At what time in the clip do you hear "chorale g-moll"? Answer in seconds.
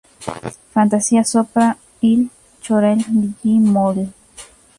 2.59-4.09